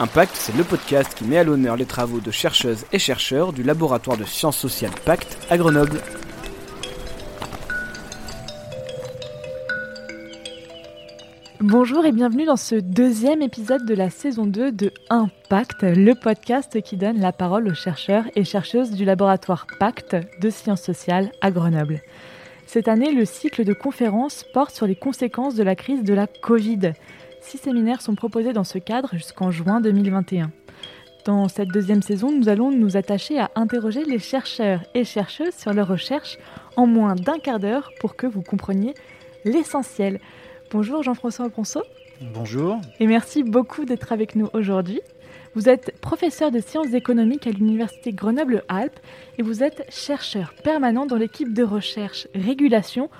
[0.00, 3.62] Impact, c'est le podcast qui met à l'honneur les travaux de chercheuses et chercheurs du
[3.62, 6.00] laboratoire de sciences sociales Pacte à Grenoble.
[11.60, 16.82] Bonjour et bienvenue dans ce deuxième épisode de la saison 2 de Impact, le podcast
[16.82, 21.52] qui donne la parole aux chercheurs et chercheuses du laboratoire Pacte de sciences sociales à
[21.52, 22.00] Grenoble.
[22.66, 26.26] Cette année, le cycle de conférences porte sur les conséquences de la crise de la
[26.26, 26.94] Covid.
[27.46, 30.50] Six séminaires sont proposés dans ce cadre jusqu'en juin 2021.
[31.26, 35.74] Dans cette deuxième saison, nous allons nous attacher à interroger les chercheurs et chercheuses sur
[35.74, 36.38] leurs recherches
[36.76, 38.94] en moins d'un quart d'heure pour que vous compreniez
[39.44, 40.20] l'essentiel.
[40.70, 41.82] Bonjour Jean-François Ponceau.
[42.32, 42.80] Bonjour.
[42.98, 45.02] Et merci beaucoup d'être avec nous aujourd'hui.
[45.54, 48.98] Vous êtes professeur de sciences économiques à l'Université Grenoble-Alpes
[49.36, 53.10] et vous êtes chercheur permanent dans l'équipe de recherche régulation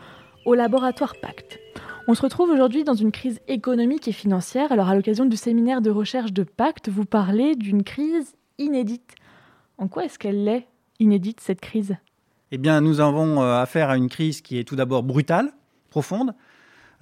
[0.47, 1.59] au laboratoire Pacte.
[2.07, 4.73] On se retrouve aujourd'hui dans une crise économique et financière.
[4.73, 9.15] Alors à l'occasion du séminaire de recherche de Pacte, vous parlez d'une crise inédite.
[9.79, 10.67] En quoi est-ce qu'elle est
[11.01, 11.97] inédite cette crise?
[12.51, 15.53] Eh bien, nous avons euh, affaire à une crise qui est tout d'abord brutale,
[15.89, 16.35] profonde,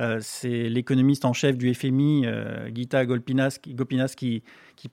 [0.00, 3.58] euh, c'est l'économiste en chef du FMI, euh, Gita Gopinas,
[4.16, 4.42] qui,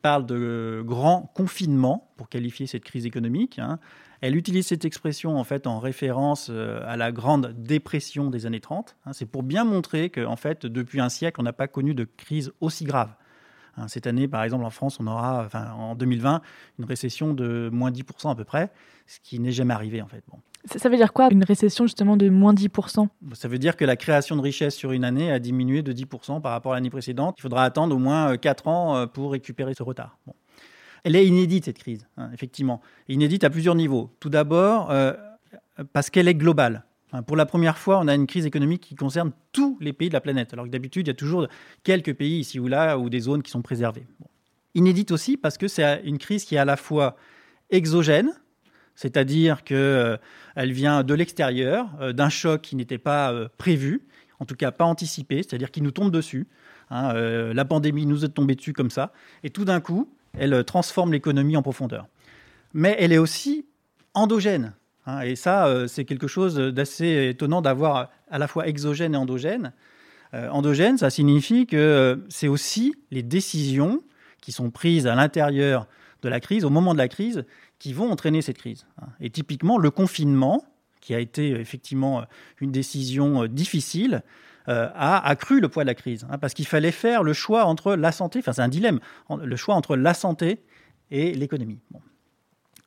[0.01, 3.59] parle de grand confinement pour qualifier cette crise économique.
[3.59, 3.79] Hein.
[4.21, 8.59] Elle utilise cette expression en fait en référence euh, à la grande dépression des années
[8.59, 8.95] 30.
[9.05, 9.13] Hein.
[9.13, 12.51] C'est pour bien montrer qu'en fait, depuis un siècle, on n'a pas connu de crise
[12.59, 13.13] aussi grave.
[13.77, 13.87] Hein.
[13.87, 16.41] Cette année, par exemple, en France, on aura, en 2020,
[16.79, 18.71] une récession de moins 10% à peu près,
[19.07, 20.23] ce qui n'est jamais arrivé en fait.
[20.27, 20.39] Bon.
[20.65, 23.95] Ça veut dire quoi, une récession justement de moins 10% Ça veut dire que la
[23.95, 27.35] création de richesse sur une année a diminué de 10% par rapport à l'année précédente.
[27.37, 30.17] Il faudra attendre au moins 4 euh, ans euh, pour récupérer ce retard.
[30.27, 30.33] Bon.
[31.03, 32.81] Elle est inédite, cette crise, hein, effectivement.
[33.07, 34.11] Inédite à plusieurs niveaux.
[34.19, 35.13] Tout d'abord, euh,
[35.93, 36.85] parce qu'elle est globale.
[37.25, 40.13] Pour la première fois, on a une crise économique qui concerne tous les pays de
[40.13, 41.47] la planète, alors que d'habitude, il y a toujours
[41.83, 44.05] quelques pays ici ou là ou des zones qui sont préservées.
[44.75, 47.15] Inédite aussi parce que c'est une crise qui est à la fois
[47.71, 48.31] exogène,
[48.93, 50.17] c'est-à-dire qu'elle euh,
[50.55, 54.05] vient de l'extérieur, euh, d'un choc qui n'était pas prévu,
[54.39, 56.47] en tout cas pas anticipé, c'est-à-dire qui nous tombe dessus.
[56.91, 57.13] Hein,
[57.53, 61.57] la pandémie nous est tombée dessus comme ça, et tout d'un coup, elle transforme l'économie
[61.57, 62.07] en profondeur.
[62.73, 63.65] Mais elle est aussi
[64.13, 64.73] endogène,
[65.05, 69.73] hein, et ça, c'est quelque chose d'assez étonnant d'avoir à la fois exogène et endogène.
[70.33, 74.01] endogène, ça signifie que c'est aussi les décisions
[74.41, 75.87] qui sont prises à l'intérieur
[76.21, 77.45] de la crise, au moment de la crise,
[77.79, 78.85] qui vont entraîner cette crise.
[79.21, 80.65] Et typiquement, le confinement,
[81.01, 82.25] qui a été effectivement
[82.59, 84.21] une décision euh, difficile,
[84.69, 86.25] euh, a accru le poids de la crise.
[86.29, 88.99] Hein, parce qu'il fallait faire le choix entre la santé, enfin c'est un dilemme,
[89.29, 90.63] le choix entre la santé
[91.11, 91.79] et l'économie.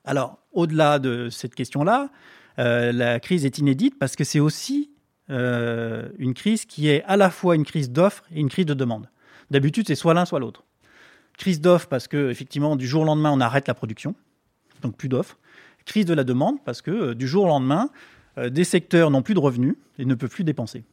[0.05, 2.11] Alors, au-delà de cette question-là,
[2.59, 4.89] euh, la crise est inédite parce que c'est aussi
[5.29, 9.09] une crise qui est à la fois une crise d'offre et une crise de demande.
[9.51, 10.63] D'habitude, c'est soit l'un, soit l'autre.
[11.39, 14.15] Crise d'offre parce que effectivement, du jour au lendemain, on arrête la production
[14.83, 15.39] donc plus d'offres.
[15.87, 17.89] Crise de la demande, parce que euh, du jour au lendemain,
[18.39, 20.85] euh, des secteurs n'ont plus de revenus et ne peuvent plus dépenser.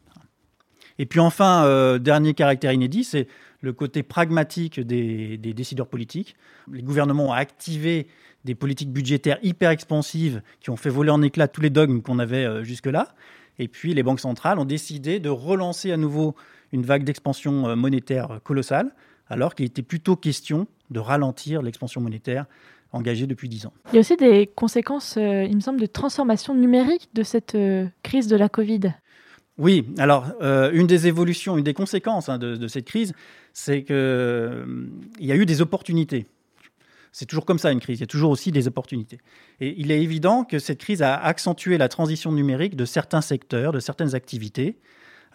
[0.99, 3.27] Et puis enfin, euh, dernier caractère inédit, c'est
[3.61, 6.35] le côté pragmatique des, décideurs politiques.
[6.71, 8.07] Les gouvernements ont activé
[8.45, 12.19] des politiques budgétaires hyper expansives qui ont fait voler en éclats tous les dogmes qu'on
[12.19, 13.15] avait jusque-là.
[13.57, 16.35] Et puis les banques centrales ont décidé de relancer à nouveau
[16.71, 18.93] une vague d'expansion monétaire colossale,
[19.29, 22.45] alors qu'il était plutôt question de ralentir l'expansion monétaire
[22.91, 23.73] engagé depuis 10 ans.
[23.91, 27.55] Il y a aussi des conséquences, euh, il me semble, de transformation numérique de cette
[27.55, 28.93] euh, crise de la Covid.
[29.59, 33.13] Oui, alors euh, une des évolutions, une des conséquences hein, de, cette crise,
[33.53, 33.95] c'est qu'il
[35.19, 36.25] il y a eu des opportunités.
[37.11, 39.19] C'est toujours comme ça une crise, il y a toujours aussi des opportunités.
[39.59, 43.71] Et il est évident que cette crise a accentué la transition numérique de certains secteurs,
[43.71, 44.77] de certaines activités.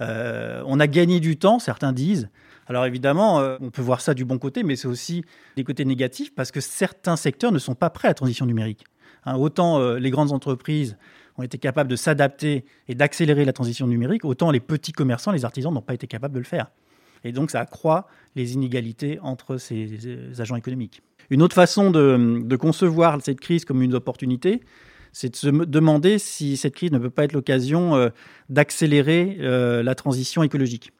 [0.01, 2.29] on a gagné du temps, certains disent,
[2.67, 5.25] alors évidemment, euh, on peut voir ça du bon côté, mais c'est aussi
[5.57, 8.85] des côtés négatifs parce que certains secteurs ne sont pas prêts à la transition numérique.
[9.27, 10.97] Hein, autant euh, les grandes entreprises
[11.37, 15.45] ont été capables de s'adapter et d'accélérer la transition numérique, autant les petits commerçants, les
[15.45, 16.71] artisans n'ont pas été capables de le faire.
[17.25, 18.07] Et donc ça accroît
[18.37, 19.99] les inégalités entre ces,
[20.39, 21.03] agents économiques.
[21.31, 24.61] Une autre façon de, concevoir cette crise comme une opportunité,
[25.13, 28.09] c'est de se demander si cette crise ne peut pas être l'occasion euh,
[28.49, 30.93] d'accélérer la transition écologique.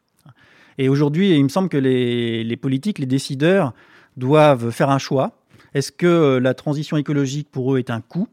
[0.77, 3.73] Et aujourd'hui, il me semble que les, politiques, les décideurs
[4.17, 5.43] doivent faire un choix.
[5.73, 8.27] Est-ce que euh, la transition écologique pour eux est un coût?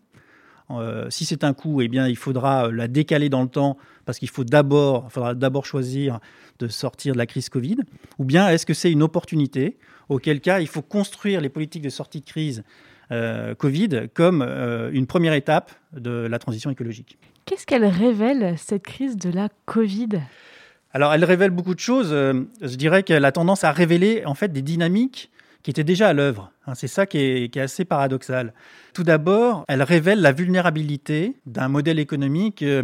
[0.71, 4.19] Euh, si c'est un coût, eh bien, il faudra la décaler dans le temps parce
[4.19, 6.21] qu'il faut d'abord, faudra d'abord choisir
[6.59, 7.79] de sortir de la crise Covid.
[8.19, 9.77] Ou bien est-ce que c'est une opportunité?
[10.09, 12.65] Auquel cas, il faut construire les politiques de sortie de crise
[13.11, 14.43] euh, Covid comme
[14.93, 17.19] une première étape de la transition écologique.
[17.45, 20.21] Qu'est-ce qu'elle révèle cette crise de la Covid?
[20.95, 22.11] Alors, elle révèle beaucoup de choses.
[22.13, 25.31] Euh, je dirais qu'elle a tendance à révéler en fait des dynamiques
[25.63, 26.53] qui était déjà à l'œuvre.
[26.67, 28.53] Hein, c'est ça qui est, assez paradoxal.
[28.95, 32.83] Tout d'abord, elle révèle la vulnérabilité d'un modèle économique euh,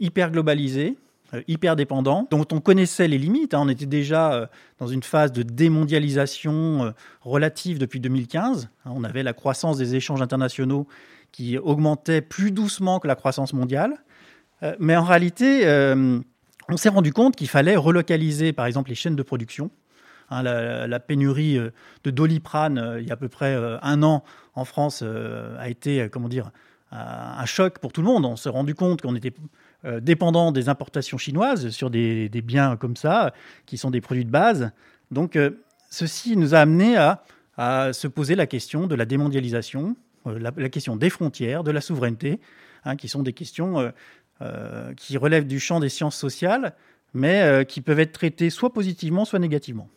[0.00, 0.96] hyper globalisé,
[1.34, 3.54] euh, hyper dépendant, dont on connaissait les limites.
[3.54, 3.62] Hein.
[3.62, 4.46] On était déjà euh,
[4.78, 8.68] dans une phase de démondialisation relative depuis 2015.
[8.84, 8.90] Hein.
[8.94, 10.86] On avait la croissance des échanges internationaux
[11.32, 13.94] qui augmentait plus doucement que la croissance mondiale.
[14.78, 15.66] Mais en réalité,
[16.68, 19.70] on s'est rendu compte qu'il fallait relocaliser, par exemple, les chaînes de production
[20.32, 21.70] Hein, la, pénurie euh,
[22.04, 24.24] de doliprane euh, il y a à peu près euh, un an
[24.54, 26.50] en France a été, comment dire,
[26.90, 28.26] un choc pour tout le monde.
[28.26, 29.32] On s'est rendu compte qu'on était
[30.02, 33.32] dépendant des importations chinoises sur des, biens comme ça,
[33.64, 34.70] qui sont des produits de base.
[35.10, 35.38] Donc,
[35.88, 36.98] ceci nous a amené
[37.56, 39.96] à, se poser la question de la démondialisation,
[40.26, 42.38] la, question des frontières, de la souveraineté,
[42.84, 43.90] hein, qui sont des questions
[44.98, 46.74] qui relèvent du champ des sciences sociales,
[47.14, 49.88] mais qui peuvent être traitées soit positivement, soit négativement.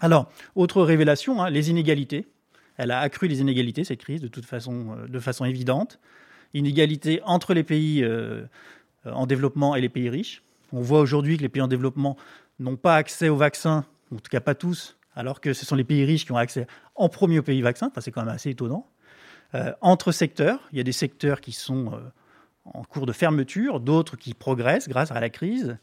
[0.00, 2.26] Alors, autre révélation, hein, les inégalités.
[2.76, 5.98] Elle a accru les inégalités, cette crise, de toute façon, euh, de façon évidente.
[6.54, 8.44] Inégalités entre les pays euh,
[9.04, 10.42] en développement et les pays riches.
[10.72, 12.16] On voit aujourd'hui que les pays en développement
[12.60, 15.84] n'ont pas accès aux vaccins, en tout cas pas tous, alors que ce sont les
[15.84, 17.90] pays riches qui ont accès en premier aux pays vaccins.
[18.00, 18.88] C'est quand même assez étonnant.
[19.54, 22.00] Euh, entre secteurs, il y a des secteurs qui sont
[22.64, 25.78] en cours de fermeture, d'autres qui progressent grâce à la crise.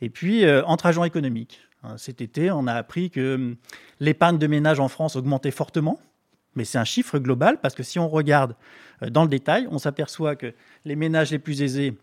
[0.00, 1.60] Et puis, entre agents économiques.
[1.82, 3.56] Hein, cet été, on a appris que hum,
[4.00, 5.98] l'épargne de ménage en France augmentait fortement.
[6.56, 8.56] Mais c'est un chiffre global parce que si on regarde
[9.02, 10.52] euh, dans le détail, on s'aperçoit que
[10.84, 11.96] les ménages les plus aisés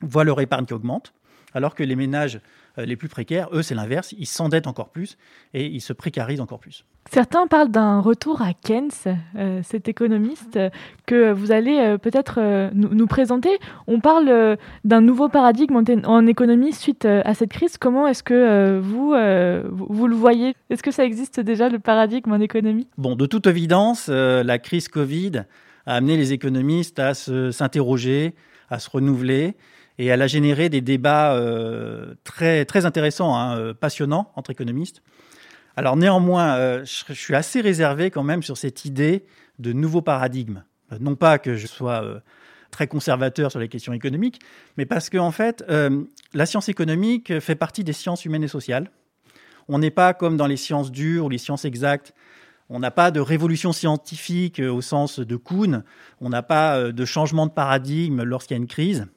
[0.00, 1.12] voient leur épargne qui augmente,
[1.52, 2.40] alors que les ménages
[2.84, 5.16] les plus précaires, eux, c'est l'inverse, ils s'endettent encore plus
[5.54, 6.84] et ils se précarisent encore plus.
[7.10, 8.90] Certains parlent d'un retour à Keynes,
[9.36, 10.58] euh, cet économiste
[11.06, 13.58] que vous allez euh, peut-être nous, présenter.
[13.86, 17.78] On parle d'un nouveau paradigme en, économie suite à cette crise.
[17.78, 19.14] Comment est-ce que vous,
[19.70, 20.54] vous le voyez?
[20.68, 22.86] Est-ce que ça existe déjà, le paradigme en économie?
[22.98, 25.44] Bon, de toute évidence, la crise Covid
[25.86, 28.34] a amené les économistes à s'interroger,
[28.68, 29.56] à se renouveler
[29.98, 35.02] et elle a généré des débats euh, très, très intéressants, hein, euh, passionnants entre économistes.
[35.76, 39.26] Alors néanmoins, euh, je, suis assez réservé quand même sur cette idée
[39.58, 40.62] de nouveau paradigme.
[41.00, 42.22] Non pas que je sois
[42.70, 44.40] très conservateur sur les questions économiques,
[44.78, 45.62] mais parce que en fait,
[46.32, 48.90] la science économique fait partie des sciences humaines et sociales.
[49.68, 52.14] On n'est pas comme dans les sciences dures ou les sciences exactes.
[52.70, 55.84] On n'a pas de révolution scientifique au sens de Kuhn.
[56.22, 59.08] On n'a pas de changement de paradigme lorsqu'il y a une crise.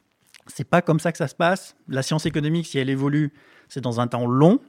[0.55, 1.75] C'est pas comme ça que ça se passe.
[1.87, 3.31] La science économique, si elle évolue,
[3.69, 4.59] c'est dans un temps long.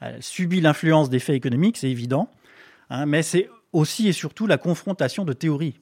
[0.00, 2.28] Elle subit l'influence des faits économiques, c'est évident.
[2.90, 5.78] Hein, mais c'est aussi et surtout la confrontation de théories.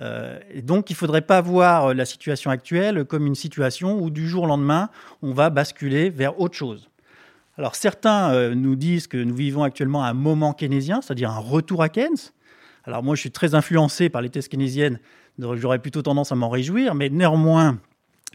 [0.00, 4.28] Euh, donc, il ne faudrait pas voir la situation actuelle comme une situation où du
[4.28, 4.88] jour au lendemain,
[5.20, 6.88] on va basculer vers autre chose.
[7.58, 11.82] Alors, certains euh, nous disent que nous vivons actuellement un moment keynésien, c'est-à-dire un retour
[11.82, 12.32] à Keynes.
[12.84, 14.98] Alors, moi, je suis très influencé par les thèses keynésiennes,
[15.38, 17.78] j'aurais plutôt tendance à m'en réjouir, mais néanmoins,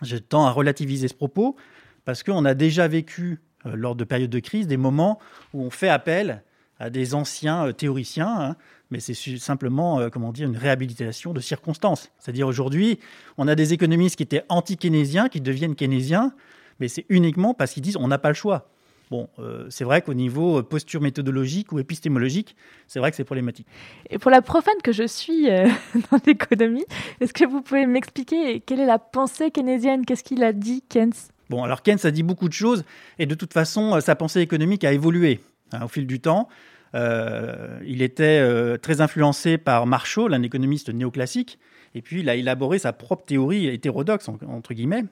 [0.02, 1.56] je tends à relativiser ce propos
[2.04, 5.20] parce qu'on a déjà vécu, euh, lors de périodes de crise, des moments
[5.54, 6.44] où on fait appel
[6.80, 8.56] à des anciens euh, théoriciens, hein,
[8.92, 12.12] mais c'est simplement euh, comment dire, une réhabilitation de circonstances.
[12.20, 13.00] C'est-à-dire aujourd'hui,
[13.38, 16.34] on a des économistes qui étaient anti-keynésiens qui deviennent keynésiens,
[16.80, 18.70] mais c'est uniquement parce qu'ils disent on n'a pas le choix.
[19.12, 22.56] Bon, euh, c'est vrai qu'au niveau euh, posture méthodologique ou épistémologique,
[22.88, 23.68] c'est vrai que c'est problématique.
[24.10, 25.68] Et pour la profane que je suis euh,
[26.12, 26.86] dans l'économie,
[27.22, 31.14] est-ce que vous pouvez m'expliquer quelle est la pensée keynésienne Qu'est-ce qu'il a dit, Keynes?
[31.50, 32.84] Bon, alors Keynes a dit beaucoup de choses,
[33.20, 35.40] et de toute façon, sa pensée économique a évolué
[35.72, 36.50] hein, au fil du temps.
[36.96, 41.60] il était très influencé par Marshall, un économiste néoclassique,
[41.94, 45.04] et puis il a élaboré sa propre théorie hétérodoxe, entre guillemets,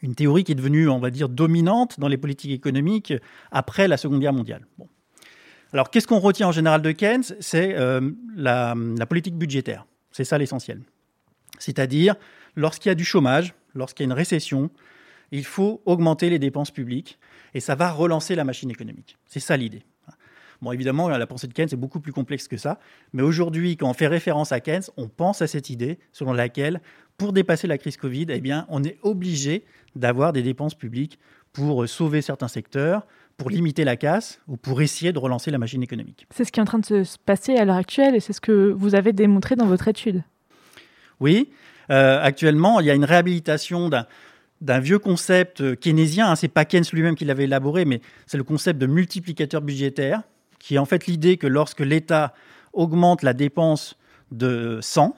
[0.00, 3.12] une théorie qui est devenue, on va dire, dominante dans les politiques économiques
[3.50, 4.66] après la Seconde Guerre mondiale.
[5.72, 7.24] Alors, qu'est-ce qu'on retient en général de Keynes?
[7.40, 8.74] C'est euh, la,
[9.08, 9.86] politique budgétaire.
[10.10, 10.82] C'est ça l'essentiel.
[11.58, 12.16] C'est-à-dire,
[12.56, 14.70] lorsqu'il y a du chômage, lorsqu'il y a une récession,
[15.30, 17.18] il faut augmenter les dépenses publiques
[17.54, 19.16] et ça va relancer la machine économique.
[19.26, 19.82] C'est ça l'idée.
[20.62, 22.78] Bon, évidemment, la pensée de Keynes est beaucoup plus complexe que ça,
[23.12, 26.80] mais aujourd'hui, quand on fait référence à Keynes, on pense à cette idée selon laquelle,
[27.18, 29.64] pour dépasser la crise Covid, eh bien, on est obligé
[29.96, 31.18] d'avoir des dépenses publiques
[31.52, 35.82] pour sauver certains secteurs, pour limiter la casse ou pour essayer de relancer la machine
[35.82, 36.26] économique.
[36.30, 38.40] C'est ce qui est en train de se passer à l'heure actuelle et c'est ce
[38.40, 40.22] que vous avez démontré dans votre étude.
[41.18, 41.50] Oui,
[41.90, 43.90] euh, actuellement, il y a une réhabilitation
[44.60, 46.30] d'un vieux concept keynésien.
[46.30, 50.22] Hein, c'est pas Keynes lui-même qui l'avait élaboré, mais c'est le concept de multiplicateur budgétaire,
[50.62, 52.32] qui est en fait l'idée que lorsque l'État
[52.72, 53.96] augmente la dépense
[54.30, 55.16] de 100,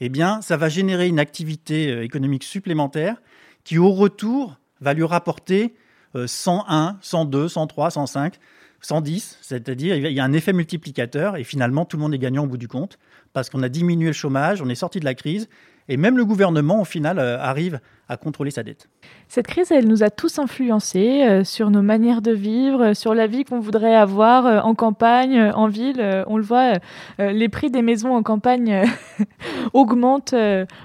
[0.00, 0.10] eh
[0.42, 3.16] ça va générer une activité euh, économique supplémentaire
[3.64, 5.74] qui, au retour, va lui rapporter
[6.14, 8.38] 101, 102, 103, 105.
[8.80, 12.44] 110, c'est-à-dire il y a un effet multiplicateur et finalement tout le monde est gagnant
[12.44, 12.98] au bout du compte
[13.32, 15.48] parce qu'on a diminué le chômage, on est sorti de la crise
[15.88, 18.88] et même le gouvernement, au final, euh, arrive à contrôler sa dette.
[19.26, 23.14] Cette crise, elle nous a tous influencés euh, sur nos manières de vivre, euh, sur
[23.14, 26.24] la vie qu'on voudrait avoir en campagne, en ville.
[26.28, 26.74] on le voit,
[27.18, 28.84] les prix des maisons en campagne
[29.72, 30.34] augmentent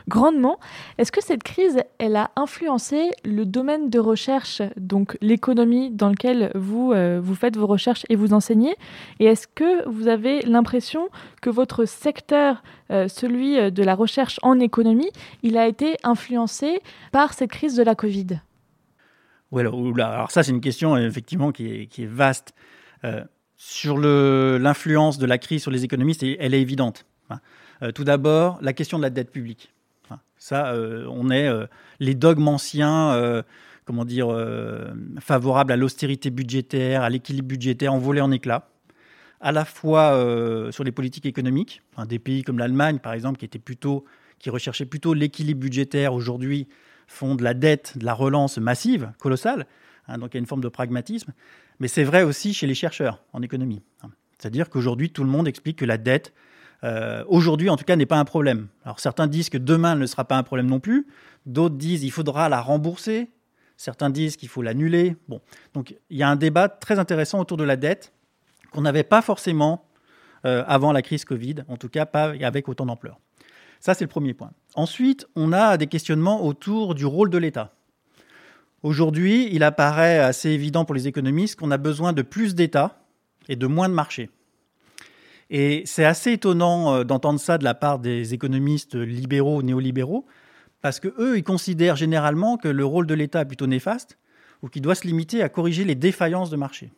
[0.07, 0.59] grandement.
[0.97, 6.51] Est-ce que cette crise, elle a influencé le domaine de recherche, donc l'économie dans lequel
[6.55, 8.75] vous, vous faites vos recherches et vous enseignez?
[9.19, 11.09] Et est-ce que vous avez l'impression
[11.41, 12.63] que votre secteur,
[13.07, 15.09] celui de la recherche en économie,
[15.43, 16.81] il a été influencé
[17.11, 18.41] par cette crise de la Covid
[19.51, 19.63] Oui,
[20.01, 22.53] alors, ça c'est une question effectivement qui est, vaste.
[23.03, 23.23] Euh,
[23.57, 27.05] sur l'influence de la crise sur les économistes, elle est évidente.
[27.83, 29.71] Euh, tout d'abord, la question de la dette publique.
[30.37, 31.47] ça, euh, on est
[31.99, 33.43] les dogmes anciens,
[33.85, 34.35] comment dire,
[35.19, 38.67] favorables à l'austérité budgétaire, à l'équilibre budgétaire, envolés en éclats
[39.41, 40.11] à la fois
[40.71, 44.05] sur les politiques économiques, des pays comme l'Allemagne par exemple, qui était plutôt,
[44.45, 46.67] recherchait plutôt l'équilibre budgétaire, aujourd'hui
[47.07, 49.67] font de la dette, de la relance massive, colossale.
[50.07, 51.33] Hein, donc il y a une forme de pragmatisme.
[51.79, 53.81] Mais c'est vrai aussi chez les chercheurs en économie.
[54.03, 54.09] Hein.
[54.37, 56.33] C'est-à-dire qu'aujourd'hui, tout le monde explique que la dette,
[56.83, 58.67] euh, aujourd'hui en tout cas, n'est pas un problème.
[58.85, 61.07] Alors certains disent que demain ne sera pas un problème non plus.
[61.45, 63.29] D'autres disent qu'il faudra la rembourser.
[63.77, 65.15] Certains disent qu'il faut l'annuler.
[65.27, 65.41] Bon,
[65.73, 68.13] donc il y a un débat très intéressant autour de la dette
[68.71, 69.85] qu'on n'avait pas forcément
[70.45, 73.19] euh, avant la crise Covid, en tout cas pas avec autant d'ampleur.
[73.79, 74.51] Ça, c'est le premier point.
[74.75, 77.73] Ensuite, on a des questionnements autour du rôle de l'État.
[78.83, 82.99] Aujourd'hui, il apparaît assez évident pour les économistes qu'on a besoin de plus d'État
[83.49, 84.29] et de moins de marché.
[85.51, 90.25] Et c'est assez étonnant euh, d'entendre ça de la part des économistes libéraux, néolibéraux,
[90.81, 94.17] parce que eux, ils considèrent généralement que le rôle de l'État est plutôt néfaste
[94.63, 96.91] ou qu'il doit se limiter à corriger les défaillances de marché.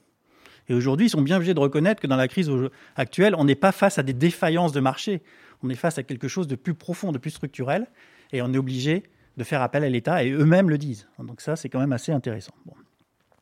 [0.69, 2.49] Et aujourd'hui, ils sont bien obligés de reconnaître que dans la crise
[2.95, 5.21] actuelle, on n'est pas face à des défaillances de marché,
[5.61, 7.87] on est face à quelque chose de plus profond, de plus structurel,
[8.31, 9.03] et on est obligé
[9.37, 11.07] de faire appel à l'État, et eux-mêmes le disent.
[11.19, 12.53] Donc ça, c'est quand même assez intéressant.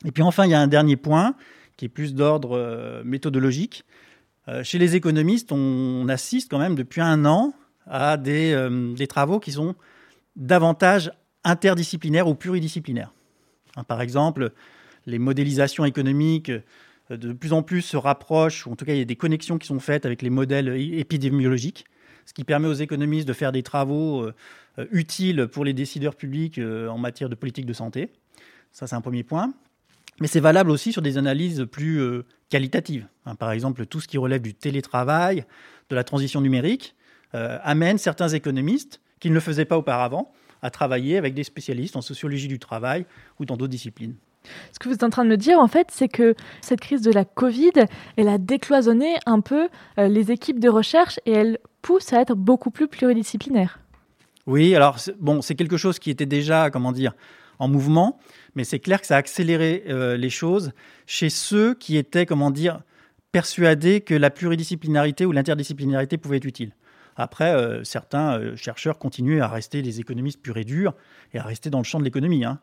[0.05, 1.35] Et puis enfin, il y a un dernier point
[1.77, 3.85] qui est plus d'ordre euh, méthodologique.
[4.47, 7.53] Euh, chez les économistes, on, assiste quand même depuis un an
[7.87, 9.75] à des, euh, travaux qui sont
[10.35, 11.11] davantage
[11.43, 13.13] interdisciplinaires ou pluridisciplinaires.
[13.75, 14.51] Hein, par exemple,
[15.05, 16.51] les modélisations économiques
[17.17, 19.57] de plus en plus se rapprochent, ou en tout cas il y a des connexions
[19.57, 21.85] qui sont faites avec les modèles épidémiologiques
[22.25, 24.33] ce qui permet aux économistes de faire des travaux euh,
[24.79, 28.09] euh, utiles pour les décideurs publics euh, en matière de politique de santé.
[28.71, 29.53] Ça, c'est un premier point.
[30.19, 33.07] Mais c'est valable aussi sur des analyses plus qualitatives.
[33.25, 35.45] Hein, par exemple, tout ce qui relève du télétravail,
[35.89, 36.95] de la transition numérique,
[37.33, 42.01] amène certains économistes qui ne le faisaient pas auparavant à travailler avec des spécialistes en
[42.01, 43.05] sociologie du travail
[43.39, 44.15] ou dans d'autres disciplines.
[44.71, 47.01] Ce que vous êtes en train de me dire, en fait, c'est que cette crise
[47.01, 47.71] de la Covid,
[48.17, 52.71] elle a décloisonné un peu les équipes de recherche et elle pousse à être beaucoup
[52.71, 53.79] plus pluridisciplinaire.
[54.47, 57.13] Oui, alors bon, c'est quelque chose qui était déjà, comment dire,
[57.59, 58.19] en mouvement,
[58.55, 60.71] mais c'est clair que ça a accéléré euh, les choses
[61.05, 62.81] chez ceux qui étaient, comment dire,
[63.31, 66.73] persuadés que la pluridisciplinarité ou l'interdisciplinarité pouvait être utile.
[67.15, 70.93] Après, euh, certains euh, chercheurs continuent à rester des économistes purs et durs
[71.33, 72.43] et à rester dans le champ de l'économie.
[72.43, 72.59] Hein.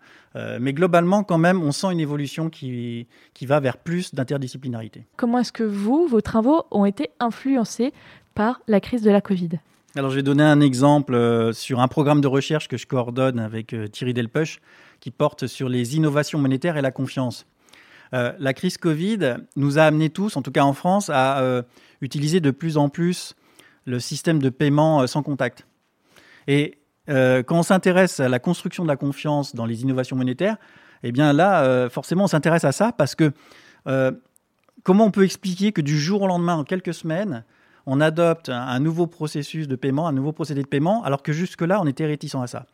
[0.61, 5.07] mais globalement, quand même, on sent une évolution qui, qui va vers plus d'interdisciplinarité.
[5.17, 7.93] Comment est-ce que vous, vos travaux ont été influencés
[8.35, 9.59] par la crise de la Covid?
[9.99, 13.39] Alors, je vais donner un exemple euh, sur un programme de recherche que je coordonne
[13.39, 14.61] avec euh, Thierry Delpech
[15.01, 17.47] qui porte sur les innovations monétaires et la confiance.
[18.15, 21.43] Euh, la crise Covid nous a amenés tous, en tout cas en France, à
[22.01, 23.35] utiliser de plus en plus
[23.89, 25.67] le système de paiement sans contact.
[26.47, 30.57] Et quand on s'intéresse à la construction de la confiance dans les innovations monétaires,
[31.03, 33.33] eh bien là, forcément, on s'intéresse à ça parce que
[34.83, 37.45] comment on peut expliquer que du jour au lendemain, en quelques semaines,
[37.91, 41.81] on adopte un, nouveau processus de paiement, un nouveau procédé de paiement, alors que jusque-là,
[41.81, 42.67] on était réticent à ça?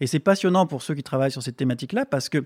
[0.00, 2.44] Et c'est passionnant pour ceux qui travaillent sur cette thématique-là, parce que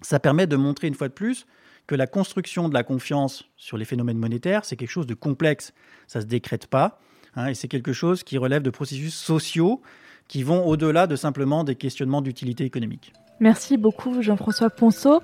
[0.00, 1.46] ça permet de montrer une fois de plus
[1.86, 5.72] que la construction de la confiance sur les phénomènes monétaires, c'est quelque chose de complexe.
[6.08, 7.00] Ça ne se décrète pas,
[7.36, 9.80] hein, et c'est quelque chose qui relève de processus sociaux
[10.28, 13.12] qui vont au-delà de simplement des questionnements d'utilité économique.
[13.40, 15.20] Merci beaucoup Jean-François Ponceau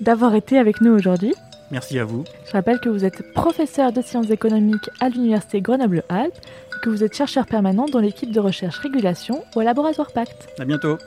[0.00, 1.34] d'avoir été avec nous aujourd'hui.
[1.70, 2.24] Merci à vous.
[2.46, 7.02] Je rappelle que vous êtes professeur de sciences économiques à l'Université Grenoble-Alpes et que vous
[7.02, 10.48] êtes chercheur permanent dans l'équipe de recherche régulation au laboratoire Pacte.
[10.58, 10.98] À bientôt.